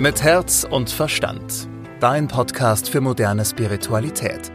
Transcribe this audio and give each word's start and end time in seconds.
Mit 0.00 0.22
Herz 0.22 0.62
und 0.62 0.90
Verstand. 0.90 1.68
Dein 1.98 2.28
Podcast 2.28 2.88
für 2.88 3.00
moderne 3.00 3.44
Spiritualität. 3.44 4.52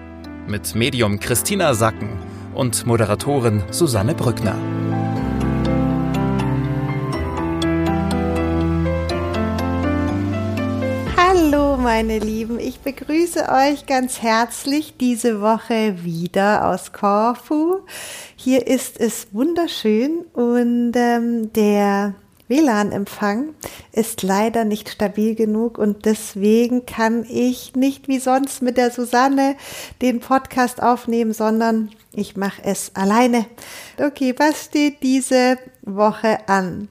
Mit 0.47 0.73
Medium 0.73 1.19
Christina 1.19 1.73
Sacken 1.73 2.17
und 2.53 2.85
Moderatorin 2.85 3.61
Susanne 3.69 4.15
Brückner. 4.15 4.55
Hallo 11.17 11.75
meine 11.75 12.19
Lieben, 12.19 12.57
ich 12.57 12.79
begrüße 12.79 13.49
euch 13.49 13.85
ganz 13.85 14.21
herzlich 14.21 14.95
diese 14.95 15.41
Woche 15.41 16.05
wieder 16.05 16.69
aus 16.69 16.93
Korfu. 16.93 17.79
Hier 18.37 18.65
ist 18.65 18.97
es 18.97 19.27
wunderschön 19.33 20.21
und 20.31 20.93
ähm, 20.95 21.51
der 21.51 22.15
WLAN-Empfang 22.47 23.55
ist 23.91 24.21
leider 24.21 24.65
nicht 24.65 24.89
stabil 24.89 25.35
genug 25.35 25.77
und 25.77 26.05
deswegen 26.05 26.85
kann 26.85 27.25
ich 27.29 27.75
nicht 27.75 28.07
wie 28.07 28.19
sonst 28.19 28.61
mit 28.61 28.77
der 28.77 28.91
Susanne 28.91 29.55
den 30.01 30.19
Podcast 30.19 30.81
aufnehmen, 30.81 31.33
sondern 31.33 31.91
ich 32.11 32.35
mache 32.35 32.63
es 32.63 32.91
alleine. 32.95 33.45
Okay, 33.97 34.35
was 34.37 34.65
steht 34.65 35.03
diese 35.03 35.57
Woche 35.81 36.47
an? 36.47 36.89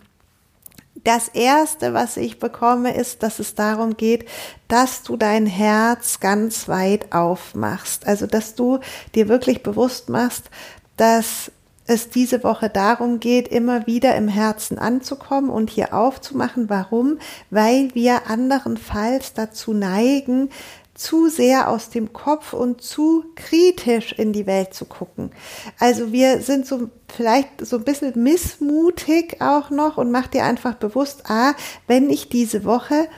Das 1.04 1.28
erste, 1.28 1.94
was 1.94 2.16
ich 2.16 2.38
bekomme, 2.38 2.94
ist, 2.94 3.22
dass 3.24 3.40
es 3.40 3.54
darum 3.56 3.96
geht, 3.96 4.28
dass 4.68 5.02
du 5.02 5.16
dein 5.16 5.46
Herz 5.46 6.20
ganz 6.20 6.68
weit 6.68 7.12
aufmachst. 7.12 8.06
Also, 8.06 8.26
dass 8.26 8.54
du 8.54 8.78
dir 9.14 9.28
wirklich 9.28 9.64
bewusst 9.64 10.08
machst, 10.08 10.48
dass 10.96 11.50
es 11.92 12.10
diese 12.10 12.42
Woche 12.42 12.68
darum 12.68 13.20
geht, 13.20 13.48
immer 13.48 13.86
wieder 13.86 14.16
im 14.16 14.26
Herzen 14.26 14.78
anzukommen 14.78 15.50
und 15.50 15.70
hier 15.70 15.94
aufzumachen. 15.94 16.68
Warum? 16.68 17.18
Weil 17.50 17.94
wir 17.94 18.26
anderenfalls 18.28 19.34
dazu 19.34 19.72
neigen, 19.72 20.50
zu 20.94 21.28
sehr 21.28 21.68
aus 21.68 21.88
dem 21.90 22.12
Kopf 22.12 22.52
und 22.52 22.82
zu 22.82 23.24
kritisch 23.34 24.12
in 24.12 24.32
die 24.32 24.46
Welt 24.46 24.74
zu 24.74 24.84
gucken. 24.84 25.30
Also 25.78 26.12
wir 26.12 26.40
sind 26.40 26.66
so 26.66 26.90
vielleicht 27.08 27.64
so 27.64 27.76
ein 27.76 27.84
bisschen 27.84 28.12
missmutig 28.22 29.40
auch 29.40 29.70
noch 29.70 29.96
und 29.96 30.10
mach 30.10 30.26
dir 30.26 30.44
einfach 30.44 30.74
bewusst, 30.74 31.24
ah, 31.28 31.54
wenn 31.86 32.10
ich 32.10 32.28
diese 32.28 32.64
Woche 32.64 33.08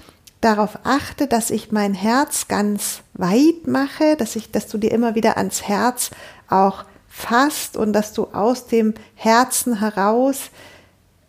darauf 0.41 0.79
achte, 0.85 1.27
dass 1.27 1.51
ich 1.51 1.73
mein 1.73 1.95
Herz 1.95 2.49
ganz 2.49 3.01
weit 3.15 3.67
mache, 3.67 4.17
dass 4.17 4.37
ich, 4.37 4.51
dass 4.51 4.69
du 4.69 4.79
dir 4.79 4.93
immer 4.93 5.15
wieder 5.15 5.37
ans 5.37 5.63
Herz 5.63 6.11
auch 6.49 6.85
fasst 7.15 7.77
und 7.77 7.93
dass 7.93 8.13
du 8.13 8.25
aus 8.33 8.67
dem 8.67 8.93
Herzen 9.15 9.79
heraus 9.79 10.51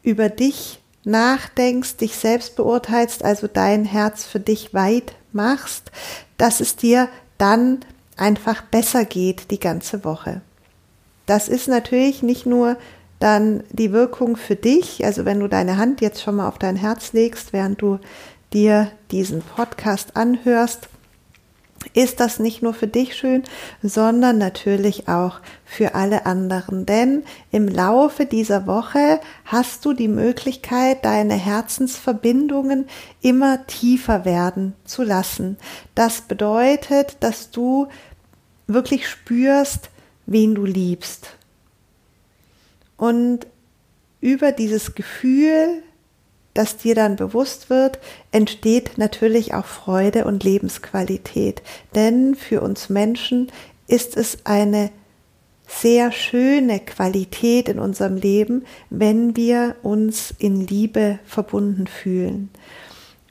über 0.01 0.29
dich 0.29 0.81
nachdenkst, 1.03 1.97
dich 1.97 2.15
selbst 2.15 2.55
beurteilst, 2.55 3.23
also 3.23 3.47
dein 3.47 3.85
Herz 3.85 4.25
für 4.25 4.39
dich 4.39 4.73
weit 4.73 5.13
machst, 5.31 5.91
dass 6.37 6.59
es 6.59 6.75
dir 6.75 7.07
dann 7.37 7.81
einfach 8.17 8.63
besser 8.63 9.05
geht 9.05 9.51
die 9.51 9.59
ganze 9.59 10.03
Woche. 10.03 10.41
Das 11.27 11.47
ist 11.47 11.67
natürlich 11.67 12.23
nicht 12.23 12.47
nur 12.47 12.77
dann 13.19 13.63
die 13.69 13.91
Wirkung 13.91 14.37
für 14.37 14.55
dich, 14.55 15.05
also 15.05 15.23
wenn 15.23 15.39
du 15.39 15.47
deine 15.47 15.77
Hand 15.77 16.01
jetzt 16.01 16.21
schon 16.21 16.37
mal 16.37 16.47
auf 16.47 16.57
dein 16.57 16.75
Herz 16.75 17.13
legst, 17.13 17.53
während 17.53 17.79
du 17.81 17.99
dir 18.53 18.91
diesen 19.11 19.41
Podcast 19.41 20.17
anhörst, 20.17 20.89
ist 21.93 22.19
das 22.19 22.39
nicht 22.39 22.61
nur 22.61 22.73
für 22.73 22.87
dich 22.87 23.15
schön, 23.15 23.43
sondern 23.81 24.37
natürlich 24.37 25.07
auch 25.07 25.39
für 25.63 25.95
alle 25.95 26.25
anderen. 26.25 26.85
Denn 26.85 27.23
im 27.51 27.67
Laufe 27.67 28.25
dieser 28.25 28.67
Woche 28.67 29.19
hast 29.45 29.85
du 29.85 29.93
die 29.93 30.07
Möglichkeit, 30.07 31.05
deine 31.05 31.35
Herzensverbindungen 31.35 32.87
immer 33.21 33.65
tiefer 33.67 34.25
werden 34.25 34.73
zu 34.85 35.03
lassen. 35.03 35.57
Das 35.93 36.21
bedeutet, 36.21 37.17
dass 37.19 37.51
du 37.51 37.87
wirklich 38.67 39.07
spürst, 39.07 39.89
wen 40.25 40.55
du 40.55 40.65
liebst. 40.65 41.29
Und 42.97 43.47
über 44.21 44.51
dieses 44.51 44.95
Gefühl 44.95 45.83
das 46.55 46.77
dir 46.77 46.95
dann 46.95 47.17
bewusst 47.17 47.69
wird, 47.69 47.99
entsteht 48.31 48.97
natürlich 48.97 49.53
auch 49.53 49.65
Freude 49.65 50.25
und 50.25 50.43
Lebensqualität. 50.43 51.61
Denn 51.93 52.33
für 52.33 52.61
uns 52.61 52.89
Menschen 52.89 53.51
ist 53.87 54.17
es 54.17 54.39
eine 54.45 54.89
sehr 55.67 56.11
schöne 56.11 56.79
Qualität 56.79 57.69
in 57.69 57.77
unserem 57.77 58.15
Leben, 58.15 58.65
wenn 58.89 59.35
wir 59.35 59.75
uns 59.83 60.33
in 60.37 60.65
Liebe 60.65 61.19
verbunden 61.25 61.87
fühlen. 61.87 62.49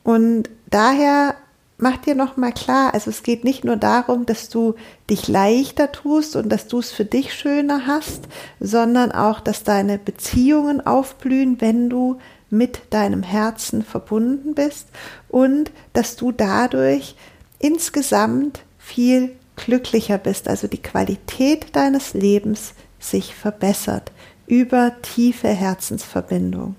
Und 0.02 0.50
daher 0.68 1.34
mach 1.78 1.96
dir 1.96 2.14
noch 2.14 2.36
mal 2.36 2.52
klar, 2.52 2.92
also 2.94 3.10
es 3.10 3.22
geht 3.22 3.44
nicht 3.44 3.64
nur 3.64 3.76
darum, 3.76 4.26
dass 4.26 4.48
du 4.48 4.74
dich 5.10 5.28
leichter 5.28 5.92
tust 5.92 6.36
und 6.36 6.50
dass 6.50 6.68
du 6.68 6.78
es 6.78 6.92
für 6.92 7.04
dich 7.04 7.34
schöner 7.34 7.86
hast, 7.86 8.24
sondern 8.60 9.12
auch, 9.12 9.40
dass 9.40 9.64
deine 9.64 9.98
Beziehungen 9.98 10.84
aufblühen, 10.86 11.60
wenn 11.60 11.88
du 11.88 12.18
mit 12.56 12.80
deinem 12.90 13.22
Herzen 13.22 13.82
verbunden 13.82 14.54
bist 14.54 14.88
und 15.28 15.70
dass 15.92 16.16
du 16.16 16.32
dadurch 16.32 17.16
insgesamt 17.58 18.60
viel 18.78 19.36
glücklicher 19.56 20.18
bist, 20.18 20.48
also 20.48 20.66
die 20.66 20.82
Qualität 20.82 21.74
deines 21.76 22.14
Lebens 22.14 22.74
sich 22.98 23.34
verbessert 23.34 24.12
über 24.46 24.92
tiefe 25.02 25.48
Herzensverbindung. 25.48 26.76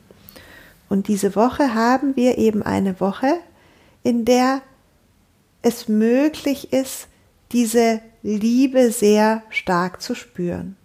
Und 0.89 1.07
diese 1.07 1.35
Woche 1.35 1.73
haben 1.73 2.15
wir 2.15 2.37
eben 2.37 2.61
eine 2.61 2.99
Woche, 2.99 3.35
in 4.03 4.25
der 4.25 4.61
es 5.61 5.87
möglich 5.87 6.73
ist, 6.73 7.07
diese 7.51 8.01
Liebe 8.21 8.91
sehr 8.91 9.41
stark 9.49 10.01
zu 10.01 10.13
spüren. 10.13 10.77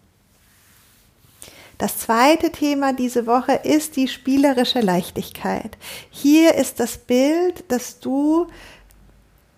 Das 1.80 1.96
zweite 1.96 2.52
Thema 2.52 2.92
diese 2.92 3.26
Woche 3.26 3.52
ist 3.52 3.96
die 3.96 4.06
spielerische 4.06 4.80
Leichtigkeit. 4.80 5.78
Hier 6.10 6.54
ist 6.56 6.78
das 6.78 6.98
Bild, 6.98 7.64
dass 7.68 8.00
du 8.00 8.48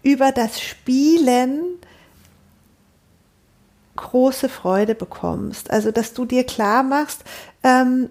über 0.04 0.30
das 0.30 0.60
Spielen 0.60 1.80
große 3.96 4.48
Freude 4.48 4.94
bekommst. 4.94 5.72
Also, 5.72 5.90
dass 5.90 6.14
du 6.14 6.24
dir 6.24 6.44
klar 6.44 6.84
machst, 6.84 7.24
ähm, 7.64 8.08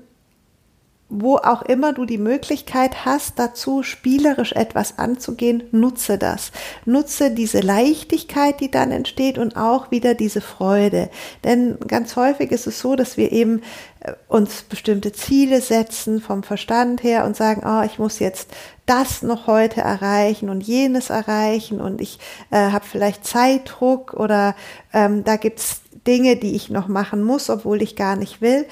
wo 1.13 1.35
auch 1.35 1.61
immer 1.63 1.91
du 1.91 2.05
die 2.05 2.17
Möglichkeit 2.17 3.03
hast, 3.03 3.37
dazu 3.37 3.83
spielerisch 3.83 4.53
etwas 4.53 4.97
anzugehen, 4.97 5.63
nutze 5.71 6.17
das. 6.17 6.53
Nutze 6.85 7.31
diese 7.31 7.59
Leichtigkeit, 7.59 8.61
die 8.61 8.71
dann 8.71 8.91
entsteht 8.91 9.37
und 9.37 9.57
auch 9.57 9.91
wieder 9.91 10.13
diese 10.13 10.39
Freude. 10.39 11.09
Denn 11.43 11.77
ganz 11.85 12.15
häufig 12.15 12.51
ist 12.51 12.65
es 12.65 12.79
so, 12.79 12.95
dass 12.95 13.17
wir 13.17 13.33
eben 13.33 13.61
äh, 13.99 14.13
uns 14.29 14.63
bestimmte 14.63 15.11
Ziele 15.11 15.59
setzen 15.59 16.21
vom 16.21 16.43
Verstand 16.43 17.03
her 17.03 17.25
und 17.25 17.35
sagen, 17.35 17.63
oh, 17.65 17.85
ich 17.85 17.99
muss 17.99 18.19
jetzt 18.19 18.49
das 18.85 19.21
noch 19.21 19.47
heute 19.47 19.81
erreichen 19.81 20.49
und 20.49 20.61
jenes 20.61 21.09
erreichen 21.09 21.81
und 21.81 21.99
ich 21.99 22.19
äh, 22.51 22.71
habe 22.71 22.85
vielleicht 22.89 23.25
Zeitdruck 23.25 24.13
oder 24.13 24.55
ähm, 24.93 25.25
da 25.25 25.35
gibt's 25.35 25.81
Dinge, 26.07 26.37
die 26.37 26.55
ich 26.55 26.69
noch 26.69 26.87
machen 26.87 27.21
muss, 27.21 27.49
obwohl 27.49 27.81
ich 27.81 27.95
gar 27.95 28.15
nicht 28.15 28.41
will 28.41 28.65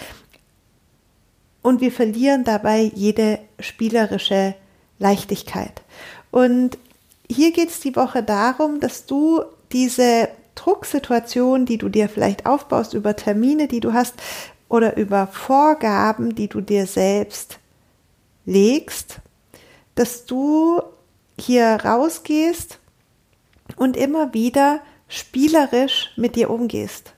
und 1.61 1.81
wir 1.81 1.91
verlieren 1.91 2.43
dabei 2.43 2.91
jede 2.95 3.39
spielerische 3.59 4.55
Leichtigkeit. 4.97 5.81
Und 6.31 6.77
hier 7.29 7.51
geht 7.51 7.69
es 7.69 7.79
die 7.79 7.95
Woche 7.95 8.23
darum, 8.23 8.79
dass 8.79 9.05
du 9.05 9.41
diese 9.71 10.29
Drucksituation, 10.55 11.65
die 11.65 11.77
du 11.77 11.89
dir 11.89 12.09
vielleicht 12.09 12.45
aufbaust 12.45 12.93
über 12.93 13.15
Termine, 13.15 13.67
die 13.67 13.79
du 13.79 13.93
hast 13.93 14.15
oder 14.67 14.97
über 14.97 15.27
Vorgaben, 15.27 16.35
die 16.35 16.47
du 16.47 16.61
dir 16.61 16.85
selbst 16.85 17.59
legst, 18.45 19.19
dass 19.95 20.25
du 20.25 20.81
hier 21.39 21.79
rausgehst 21.83 22.79
und 23.75 23.95
immer 23.95 24.33
wieder 24.33 24.81
spielerisch 25.07 26.11
mit 26.15 26.35
dir 26.35 26.49
umgehst. 26.49 27.13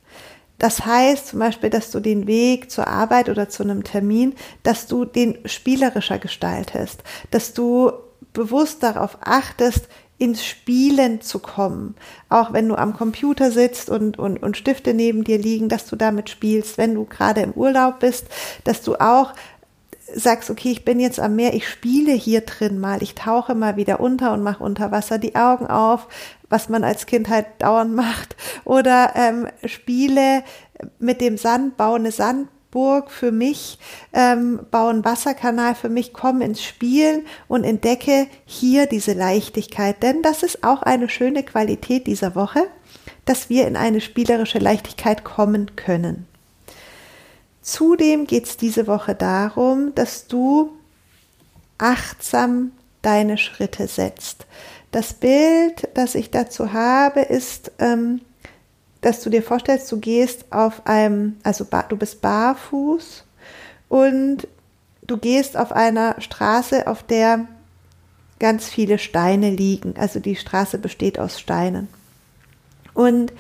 Das 0.61 0.85
heißt 0.85 1.29
zum 1.29 1.39
Beispiel, 1.39 1.71
dass 1.71 1.89
du 1.89 1.99
den 1.99 2.27
Weg 2.27 2.69
zur 2.69 2.87
Arbeit 2.87 3.29
oder 3.29 3.49
zu 3.49 3.63
einem 3.63 3.83
Termin, 3.83 4.35
dass 4.61 4.85
du 4.85 5.05
den 5.05 5.39
spielerischer 5.45 6.19
gestaltest, 6.19 7.01
dass 7.31 7.55
du 7.55 7.91
bewusst 8.31 8.83
darauf 8.83 9.17
achtest, 9.21 9.87
ins 10.19 10.45
Spielen 10.45 11.19
zu 11.21 11.39
kommen. 11.39 11.95
Auch 12.29 12.53
wenn 12.53 12.69
du 12.69 12.75
am 12.75 12.95
Computer 12.95 13.49
sitzt 13.49 13.89
und, 13.89 14.19
und, 14.19 14.43
und 14.43 14.55
Stifte 14.55 14.93
neben 14.93 15.23
dir 15.23 15.39
liegen, 15.39 15.67
dass 15.67 15.87
du 15.87 15.95
damit 15.95 16.29
spielst. 16.29 16.77
Wenn 16.77 16.93
du 16.93 17.05
gerade 17.05 17.41
im 17.41 17.53
Urlaub 17.53 18.01
bist, 18.01 18.27
dass 18.63 18.83
du 18.83 18.97
auch 18.97 19.33
sagst, 20.15 20.49
okay, 20.49 20.71
ich 20.71 20.85
bin 20.85 20.99
jetzt 20.99 21.19
am 21.19 21.35
Meer, 21.35 21.53
ich 21.53 21.67
spiele 21.67 22.13
hier 22.13 22.41
drin 22.41 22.79
mal, 22.79 23.01
ich 23.03 23.15
tauche 23.15 23.55
mal 23.55 23.75
wieder 23.75 23.99
unter 23.99 24.33
und 24.33 24.43
mache 24.43 24.63
unter 24.63 24.91
Wasser 24.91 25.17
die 25.17 25.35
Augen 25.35 25.67
auf, 25.67 26.07
was 26.49 26.69
man 26.69 26.83
als 26.83 27.05
Kind 27.05 27.29
halt 27.29 27.45
dauernd 27.59 27.93
macht, 27.95 28.35
oder 28.63 29.13
ähm, 29.15 29.47
spiele 29.65 30.43
mit 30.99 31.21
dem 31.21 31.37
Sand, 31.37 31.77
baue 31.77 31.97
eine 31.97 32.11
Sand 32.11 32.47
Burg 32.71 33.11
für 33.11 33.31
mich, 33.31 33.77
ähm, 34.13 34.61
bauen 34.71 35.05
Wasserkanal 35.05 35.75
für 35.75 35.89
mich, 35.89 36.13
komm 36.13 36.41
ins 36.41 36.63
Spielen 36.63 37.25
und 37.47 37.63
entdecke 37.63 38.27
hier 38.45 38.87
diese 38.87 39.13
Leichtigkeit. 39.13 40.01
Denn 40.01 40.21
das 40.21 40.41
ist 40.41 40.63
auch 40.63 40.81
eine 40.81 41.09
schöne 41.09 41.43
Qualität 41.43 42.07
dieser 42.07 42.33
Woche, 42.33 42.63
dass 43.25 43.49
wir 43.49 43.67
in 43.67 43.75
eine 43.75 44.01
spielerische 44.01 44.59
Leichtigkeit 44.59 45.23
kommen 45.23 45.75
können. 45.75 46.25
Zudem 47.61 48.25
geht 48.25 48.45
es 48.45 48.57
diese 48.57 48.87
Woche 48.87 49.13
darum, 49.15 49.93
dass 49.93 50.27
du 50.27 50.71
achtsam 51.77 52.71
deine 53.01 53.37
Schritte 53.37 53.87
setzt. 53.87 54.45
Das 54.91 55.13
Bild, 55.13 55.89
das 55.93 56.15
ich 56.15 56.31
dazu 56.31 56.73
habe, 56.73 57.21
ist, 57.21 57.71
ähm, 57.79 58.21
dass 59.01 59.21
du 59.21 59.29
dir 59.29 59.41
vorstellst, 59.41 59.91
du 59.91 59.99
gehst 59.99 60.51
auf 60.51 60.85
einem, 60.85 61.37
also 61.43 61.65
du 61.89 61.97
bist 61.97 62.21
barfuß 62.21 63.23
und 63.89 64.47
du 65.01 65.17
gehst 65.17 65.57
auf 65.57 65.71
einer 65.71 66.19
Straße, 66.19 66.87
auf 66.87 67.03
der 67.03 67.47
ganz 68.39 68.67
viele 68.69 68.97
Steine 68.97 69.49
liegen. 69.49 69.95
Also 69.97 70.19
die 70.19 70.35
Straße 70.35 70.77
besteht 70.77 71.19
aus 71.19 71.39
Steinen. 71.39 71.87
Und 72.93 73.33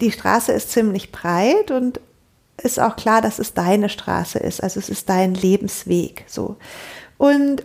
die 0.00 0.12
Straße 0.12 0.52
ist 0.52 0.70
ziemlich 0.70 1.12
breit 1.12 1.70
und 1.70 2.00
ist 2.60 2.80
auch 2.80 2.96
klar, 2.96 3.22
dass 3.22 3.38
es 3.38 3.54
deine 3.54 3.88
Straße 3.88 4.38
ist. 4.38 4.62
Also 4.62 4.78
es 4.80 4.88
ist 4.88 5.08
dein 5.08 5.34
Lebensweg, 5.34 6.24
so. 6.26 6.56
Und 7.18 7.64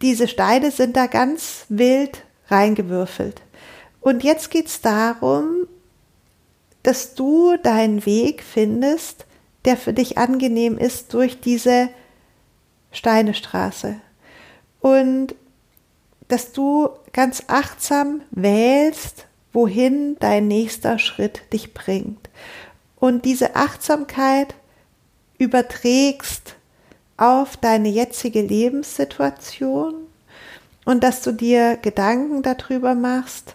diese 0.00 0.28
Steine 0.28 0.70
sind 0.70 0.96
da 0.96 1.06
ganz 1.06 1.64
wild 1.68 2.22
reingewürfelt. 2.48 3.42
Und 4.00 4.22
jetzt 4.22 4.50
geht 4.50 4.66
es 4.66 4.80
darum, 4.80 5.66
dass 6.82 7.14
du 7.14 7.56
deinen 7.56 8.06
Weg 8.06 8.42
findest, 8.42 9.26
der 9.64 9.76
für 9.76 9.92
dich 9.92 10.16
angenehm 10.16 10.78
ist 10.78 11.12
durch 11.12 11.40
diese 11.40 11.88
Steinestraße. 12.92 13.96
Und 14.80 15.34
dass 16.28 16.52
du 16.52 16.90
ganz 17.12 17.44
achtsam 17.48 18.22
wählst, 18.30 19.26
wohin 19.52 20.16
dein 20.20 20.46
nächster 20.46 20.98
Schritt 20.98 21.52
dich 21.52 21.74
bringt. 21.74 22.28
Und 23.00 23.24
diese 23.24 23.54
Achtsamkeit 23.54 24.54
überträgst 25.38 26.56
auf 27.16 27.56
deine 27.56 27.88
jetzige 27.88 28.42
Lebenssituation 28.42 29.94
und 30.84 31.04
dass 31.04 31.22
du 31.22 31.32
dir 31.32 31.76
Gedanken 31.76 32.42
darüber 32.42 32.94
machst, 32.94 33.54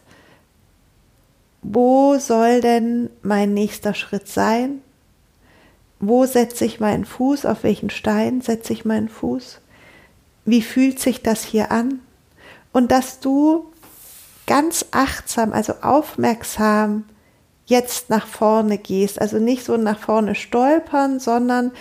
wo 1.62 2.18
soll 2.20 2.62
denn 2.62 3.10
mein 3.22 3.54
nächster 3.54 3.94
Schritt 3.94 4.28
sein? 4.28 4.82
Wo 6.00 6.26
setze 6.26 6.66
ich 6.66 6.82
meinen 6.82 7.06
Fuß? 7.06 7.46
Auf 7.46 7.64
welchen 7.64 7.90
Stein 7.90 8.42
setze 8.42 8.74
ich 8.74 8.84
meinen 8.84 9.08
Fuß? 9.08 9.60
Wie 10.46 10.62
fühlt 10.62 11.00
sich 11.00 11.24
das 11.24 11.44
hier 11.44 11.72
an? 11.72 12.02
Und 12.74 12.92
dass 12.92 13.22
du 13.22 13.72
ganz 14.46 14.86
achtsam, 14.92 15.54
also 15.54 15.76
aufmerksam 15.82 17.06
jetzt 17.66 18.10
nach 18.10 18.28
vorne 18.28 18.78
gehst, 18.78 19.22
also 19.22 19.38
nicht 19.38 19.64
so 19.64 19.78
nach 19.78 20.00
vorne 20.00 20.36
stolpern, 20.36 21.20
sondern 21.20 21.72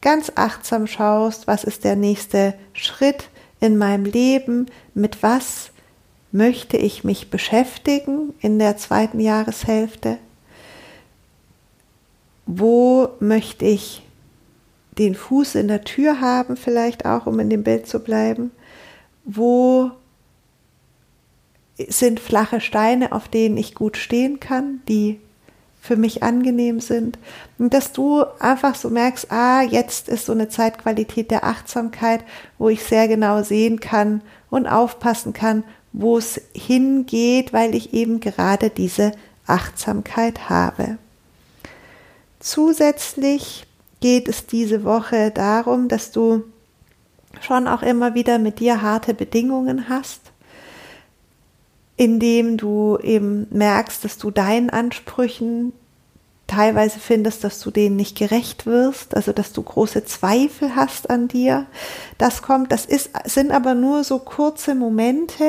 ganz 0.00 0.32
achtsam 0.34 0.86
schaust, 0.86 1.46
was 1.46 1.64
ist 1.64 1.84
der 1.84 1.96
nächste 1.96 2.54
Schritt 2.72 3.28
in 3.60 3.78
meinem 3.78 4.04
Leben, 4.04 4.66
mit 4.94 5.22
was 5.22 5.70
möchte 6.30 6.76
ich 6.76 7.04
mich 7.04 7.30
beschäftigen 7.30 8.34
in 8.40 8.58
der 8.58 8.76
zweiten 8.76 9.20
Jahreshälfte? 9.20 10.18
Wo 12.46 13.08
möchte 13.20 13.64
ich 13.64 14.02
den 14.98 15.14
Fuß 15.14 15.54
in 15.54 15.68
der 15.68 15.84
Tür 15.84 16.20
haben, 16.20 16.56
vielleicht 16.56 17.04
auch, 17.06 17.26
um 17.26 17.38
in 17.40 17.50
dem 17.50 17.62
Bild 17.62 17.86
zu 17.86 18.00
bleiben? 18.00 18.50
Wo 19.24 19.90
sind 21.76 22.20
flache 22.20 22.60
Steine, 22.60 23.12
auf 23.12 23.28
denen 23.28 23.56
ich 23.56 23.74
gut 23.74 23.96
stehen 23.96 24.40
kann, 24.40 24.82
die 24.88 25.20
für 25.80 25.96
mich 25.96 26.22
angenehm 26.22 26.80
sind. 26.80 27.18
Und 27.58 27.72
dass 27.72 27.92
du 27.92 28.24
einfach 28.40 28.74
so 28.74 28.90
merkst, 28.90 29.30
ah, 29.30 29.62
jetzt 29.62 30.08
ist 30.08 30.26
so 30.26 30.32
eine 30.32 30.48
Zeitqualität 30.48 31.30
der 31.30 31.44
Achtsamkeit, 31.44 32.24
wo 32.58 32.68
ich 32.68 32.84
sehr 32.84 33.08
genau 33.08 33.42
sehen 33.42 33.80
kann 33.80 34.22
und 34.50 34.66
aufpassen 34.66 35.32
kann, 35.32 35.64
wo 35.92 36.18
es 36.18 36.40
hingeht, 36.52 37.52
weil 37.52 37.74
ich 37.74 37.94
eben 37.94 38.20
gerade 38.20 38.70
diese 38.70 39.12
Achtsamkeit 39.46 40.50
habe. 40.50 40.98
Zusätzlich 42.40 43.66
geht 44.00 44.28
es 44.28 44.46
diese 44.46 44.84
Woche 44.84 45.30
darum, 45.30 45.88
dass 45.88 46.12
du 46.12 46.44
schon 47.40 47.66
auch 47.66 47.82
immer 47.82 48.14
wieder 48.14 48.38
mit 48.38 48.60
dir 48.60 48.82
harte 48.82 49.14
Bedingungen 49.14 49.88
hast, 49.88 50.27
indem 51.98 52.56
du 52.56 52.96
eben 53.02 53.48
merkst, 53.50 54.04
dass 54.04 54.16
du 54.16 54.30
deinen 54.30 54.70
Ansprüchen 54.70 55.72
teilweise 56.46 57.00
findest, 57.00 57.44
dass 57.44 57.60
du 57.60 57.70
denen 57.70 57.96
nicht 57.96 58.16
gerecht 58.16 58.64
wirst, 58.64 59.14
also 59.14 59.32
dass 59.32 59.52
du 59.52 59.62
große 59.62 60.04
Zweifel 60.04 60.76
hast 60.76 61.10
an 61.10 61.28
dir. 61.28 61.66
Das 62.16 62.40
kommt, 62.40 62.72
das 62.72 62.86
ist, 62.86 63.10
sind 63.24 63.50
aber 63.50 63.74
nur 63.74 64.04
so 64.04 64.20
kurze 64.20 64.74
Momente, 64.74 65.44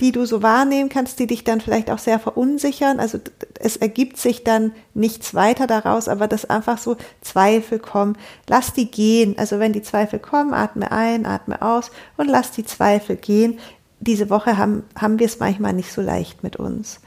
die 0.00 0.12
du 0.12 0.26
so 0.26 0.42
wahrnehmen 0.42 0.88
kannst, 0.88 1.18
die 1.18 1.26
dich 1.26 1.44
dann 1.44 1.60
vielleicht 1.60 1.90
auch 1.90 1.98
sehr 1.98 2.18
verunsichern. 2.18 3.00
Also 3.00 3.18
es 3.58 3.76
ergibt 3.76 4.16
sich 4.16 4.44
dann 4.44 4.72
nichts 4.94 5.34
weiter 5.34 5.66
daraus, 5.66 6.08
aber 6.08 6.28
dass 6.28 6.48
einfach 6.48 6.78
so 6.78 6.96
Zweifel 7.20 7.78
kommen. 7.78 8.16
Lass 8.48 8.72
die 8.72 8.90
gehen. 8.90 9.36
Also 9.38 9.58
wenn 9.58 9.72
die 9.72 9.82
Zweifel 9.82 10.20
kommen, 10.20 10.54
atme 10.54 10.92
ein, 10.92 11.26
atme 11.26 11.60
aus 11.62 11.90
und 12.16 12.28
lass 12.28 12.52
die 12.52 12.64
Zweifel 12.64 13.16
gehen. 13.16 13.58
Diese 14.00 14.30
Woche 14.30 14.56
haben, 14.56 14.84
haben 14.96 15.18
wir 15.18 15.26
es 15.26 15.40
manchmal 15.40 15.72
nicht 15.72 15.92
so 15.92 16.00
leicht 16.00 16.42
mit 16.42 16.56
uns. 16.56 17.00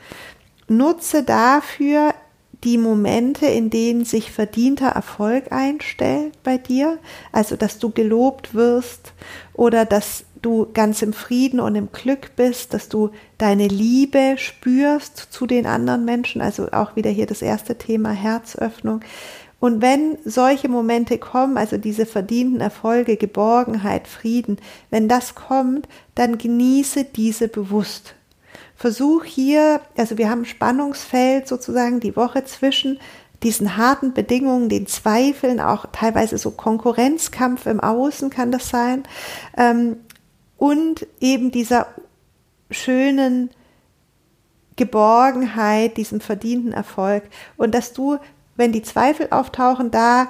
Nutze 0.67 1.23
dafür 1.23 2.13
die 2.63 2.77
Momente, 2.77 3.47
in 3.47 3.69
denen 3.69 4.05
sich 4.05 4.31
verdienter 4.31 4.89
Erfolg 4.89 5.51
einstellt 5.51 6.33
bei 6.43 6.57
dir, 6.57 6.99
also 7.31 7.55
dass 7.55 7.79
du 7.79 7.89
gelobt 7.89 8.53
wirst 8.53 9.13
oder 9.53 9.85
dass 9.85 10.25
du 10.41 10.67
ganz 10.73 11.01
im 11.01 11.13
Frieden 11.13 11.59
und 11.59 11.75
im 11.75 11.91
Glück 11.91 12.35
bist, 12.35 12.73
dass 12.73 12.89
du 12.89 13.11
deine 13.37 13.67
Liebe 13.67 14.35
spürst 14.37 15.17
zu 15.17 15.45
den 15.45 15.65
anderen 15.65 16.05
Menschen, 16.05 16.41
also 16.41 16.67
auch 16.71 16.95
wieder 16.95 17.09
hier 17.09 17.27
das 17.27 17.41
erste 17.41 17.77
Thema 17.77 18.11
Herzöffnung. 18.11 19.01
Und 19.61 19.79
wenn 19.79 20.17
solche 20.25 20.67
Momente 20.67 21.19
kommen, 21.19 21.55
also 21.55 21.77
diese 21.77 22.07
verdienten 22.07 22.61
Erfolge, 22.61 23.15
Geborgenheit, 23.15 24.07
Frieden, 24.07 24.57
wenn 24.89 25.07
das 25.07 25.35
kommt, 25.35 25.87
dann 26.15 26.39
genieße 26.39 27.03
diese 27.03 27.47
bewusst. 27.47 28.15
Versuch 28.75 29.23
hier, 29.23 29.79
also 29.95 30.17
wir 30.17 30.31
haben 30.31 30.45
Spannungsfeld 30.45 31.47
sozusagen 31.47 31.99
die 31.99 32.15
Woche 32.15 32.43
zwischen 32.43 32.99
diesen 33.43 33.77
harten 33.77 34.13
Bedingungen, 34.13 34.67
den 34.67 34.87
Zweifeln, 34.87 35.59
auch 35.59 35.85
teilweise 35.91 36.39
so 36.39 36.49
Konkurrenzkampf 36.49 37.67
im 37.67 37.79
Außen 37.79 38.31
kann 38.31 38.51
das 38.51 38.67
sein, 38.69 39.03
ähm, 39.57 39.97
und 40.57 41.05
eben 41.19 41.51
dieser 41.51 41.85
schönen 42.71 43.51
Geborgenheit, 44.75 45.97
diesem 45.97 46.19
verdienten 46.19 46.73
Erfolg 46.73 47.25
und 47.57 47.75
dass 47.75 47.93
du, 47.93 48.17
wenn 48.61 48.71
die 48.71 48.83
Zweifel 48.83 49.29
auftauchen, 49.31 49.89
da 49.89 50.27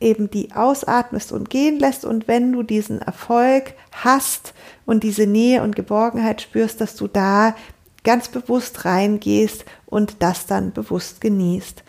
eben 0.00 0.30
die 0.30 0.52
ausatmest 0.54 1.30
und 1.30 1.50
gehen 1.50 1.78
lässt 1.78 2.06
und 2.06 2.26
wenn 2.26 2.52
du 2.52 2.62
diesen 2.62 3.02
Erfolg 3.02 3.74
hast 3.92 4.54
und 4.86 5.04
diese 5.04 5.26
Nähe 5.26 5.62
und 5.62 5.76
Geborgenheit 5.76 6.40
spürst, 6.40 6.80
dass 6.80 6.96
du 6.96 7.06
da 7.06 7.54
ganz 8.02 8.28
bewusst 8.28 8.86
reingehst 8.86 9.66
und 9.84 10.22
das 10.22 10.46
dann 10.46 10.72
bewusst 10.72 11.20
genießt. 11.20 11.84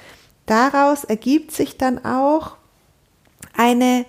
Daraus 0.46 1.06
ergibt 1.06 1.54
sich 1.54 1.78
dann 1.78 2.04
auch 2.04 2.58
eine 3.56 4.06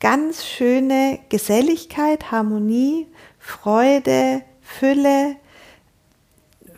ganz 0.00 0.44
schöne 0.44 1.18
Geselligkeit, 1.30 2.30
Harmonie, 2.30 3.06
Freude, 3.38 4.42
Fülle. 4.60 5.36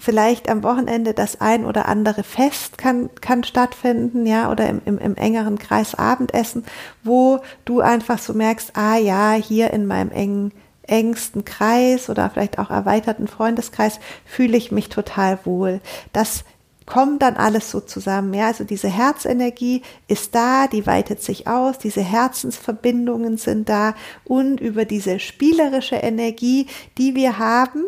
Vielleicht 0.08 0.48
am 0.48 0.62
Wochenende 0.62 1.12
das 1.12 1.42
ein 1.42 1.66
oder 1.66 1.86
andere 1.86 2.22
Fest 2.22 2.78
kann, 2.78 3.10
kann 3.20 3.44
stattfinden, 3.44 4.24
ja, 4.24 4.50
oder 4.50 4.66
im, 4.66 4.80
im, 4.86 4.96
im 4.96 5.16
engeren 5.16 5.58
Kreis 5.58 5.94
Abendessen, 5.94 6.64
wo 7.04 7.40
du 7.66 7.80
einfach 7.80 8.18
so 8.18 8.32
merkst, 8.32 8.70
ah 8.72 8.96
ja, 8.96 9.32
hier 9.34 9.70
in 9.70 9.84
meinem 9.84 10.10
engen 10.10 10.52
engsten 10.80 11.44
Kreis 11.44 12.08
oder 12.08 12.30
vielleicht 12.30 12.58
auch 12.58 12.70
erweiterten 12.70 13.28
Freundeskreis 13.28 14.00
fühle 14.24 14.56
ich 14.56 14.72
mich 14.72 14.88
total 14.88 15.40
wohl. 15.44 15.82
Das 16.14 16.44
kommt 16.86 17.20
dann 17.20 17.36
alles 17.36 17.70
so 17.70 17.80
zusammen. 17.80 18.32
Ja, 18.32 18.46
also 18.46 18.64
diese 18.64 18.88
Herzenergie 18.88 19.82
ist 20.06 20.34
da, 20.34 20.68
die 20.68 20.86
weitet 20.86 21.22
sich 21.22 21.46
aus, 21.46 21.76
diese 21.76 22.00
Herzensverbindungen 22.00 23.36
sind 23.36 23.68
da 23.68 23.94
und 24.24 24.58
über 24.58 24.86
diese 24.86 25.20
spielerische 25.20 25.96
Energie, 25.96 26.66
die 26.96 27.14
wir 27.14 27.38
haben, 27.38 27.84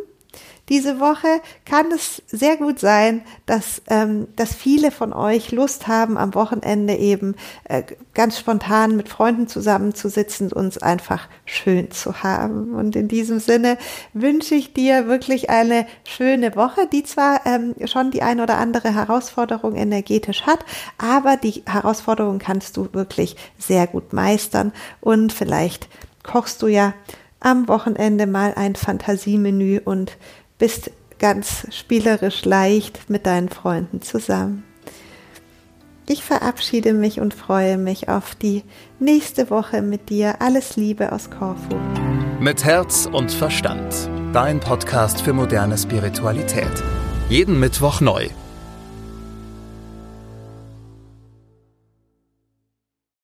diese 0.70 1.00
Woche 1.00 1.42
kann 1.66 1.92
es 1.92 2.22
sehr 2.26 2.56
gut 2.56 2.78
sein, 2.78 3.22
dass, 3.44 3.82
ähm, 3.88 4.28
dass 4.36 4.54
viele 4.54 4.90
von 4.90 5.12
euch 5.12 5.52
Lust 5.52 5.88
haben, 5.88 6.16
am 6.16 6.34
Wochenende 6.34 6.94
eben 6.94 7.34
äh, 7.64 7.82
ganz 8.14 8.38
spontan 8.38 8.96
mit 8.96 9.08
Freunden 9.10 9.48
zusammenzusitzen 9.48 10.50
und 10.52 10.70
uns 10.70 10.78
einfach 10.78 11.28
schön 11.44 11.90
zu 11.90 12.22
haben. 12.22 12.74
Und 12.74 12.94
in 12.94 13.08
diesem 13.08 13.40
Sinne 13.40 13.76
wünsche 14.12 14.54
ich 14.54 14.72
dir 14.72 15.08
wirklich 15.08 15.50
eine 15.50 15.84
schöne 16.04 16.54
Woche, 16.54 16.86
die 16.86 17.02
zwar 17.02 17.44
ähm, 17.44 17.74
schon 17.86 18.12
die 18.12 18.22
ein 18.22 18.40
oder 18.40 18.58
andere 18.58 18.94
Herausforderung 18.94 19.74
energetisch 19.74 20.42
hat, 20.42 20.60
aber 20.96 21.36
die 21.36 21.64
Herausforderung 21.66 22.38
kannst 22.38 22.76
du 22.76 22.88
wirklich 22.92 23.34
sehr 23.58 23.88
gut 23.88 24.12
meistern 24.12 24.72
und 25.00 25.32
vielleicht 25.32 25.88
kochst 26.22 26.62
du 26.62 26.68
ja 26.68 26.94
am 27.40 27.66
Wochenende 27.66 28.26
mal 28.26 28.52
ein 28.54 28.76
Fantasiemenü 28.76 29.80
und 29.84 30.16
bist 30.60 30.92
ganz 31.18 31.66
spielerisch 31.70 32.44
leicht 32.44 33.10
mit 33.10 33.26
deinen 33.26 33.48
Freunden 33.48 34.00
zusammen. 34.02 34.62
Ich 36.06 36.22
verabschiede 36.22 36.92
mich 36.92 37.20
und 37.20 37.34
freue 37.34 37.78
mich 37.78 38.08
auf 38.08 38.34
die 38.34 38.62
nächste 38.98 39.50
Woche 39.50 39.82
mit 39.82 40.08
dir. 40.10 40.40
Alles 40.40 40.76
Liebe 40.76 41.12
aus 41.12 41.30
Korfu. 41.30 41.76
Mit 42.40 42.64
Herz 42.64 43.08
und 43.10 43.32
Verstand. 43.32 44.08
Dein 44.32 44.60
Podcast 44.60 45.20
für 45.20 45.32
moderne 45.32 45.76
Spiritualität. 45.76 46.72
Jeden 47.28 47.58
Mittwoch 47.58 48.00
neu 48.00 48.28